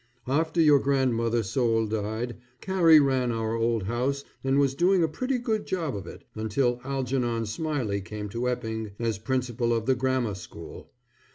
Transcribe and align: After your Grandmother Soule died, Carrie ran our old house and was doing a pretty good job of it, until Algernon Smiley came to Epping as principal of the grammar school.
After 0.25 0.59
your 0.59 0.79
Grandmother 0.79 1.43
Soule 1.43 1.85
died, 1.85 2.37
Carrie 2.59 2.99
ran 2.99 3.31
our 3.31 3.53
old 3.55 3.83
house 3.83 4.23
and 4.43 4.57
was 4.57 4.73
doing 4.73 5.03
a 5.03 5.07
pretty 5.07 5.37
good 5.37 5.67
job 5.67 5.95
of 5.95 6.07
it, 6.07 6.23
until 6.33 6.81
Algernon 6.83 7.45
Smiley 7.45 8.01
came 8.01 8.27
to 8.29 8.49
Epping 8.49 8.93
as 8.97 9.19
principal 9.19 9.71
of 9.71 9.85
the 9.85 9.93
grammar 9.93 10.33
school. 10.33 10.89